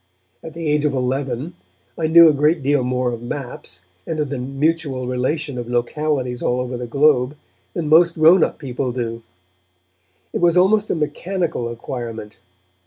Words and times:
At 0.43 0.53
the 0.53 0.67
age 0.67 0.83
of 0.83 0.95
eleven, 0.95 1.53
I 1.95 2.07
knew 2.07 2.27
a 2.27 2.33
great 2.33 2.63
deal 2.63 2.83
more 2.83 3.11
of 3.11 3.21
maps, 3.21 3.85
and 4.07 4.19
of 4.19 4.29
the 4.31 4.39
mutual 4.39 5.05
relation 5.05 5.59
of 5.59 5.69
localities 5.69 6.41
all 6.41 6.59
over 6.59 6.75
the 6.75 6.87
globe, 6.87 7.37
than 7.75 7.87
most 7.87 8.15
grown 8.15 8.43
up 8.43 8.57
people 8.57 8.91
do. 8.91 9.21
It 10.33 10.41
was 10.41 10.57
almost 10.57 10.89
a 10.89 10.95
mechanical 10.95 11.69
acquirement. 11.69 12.39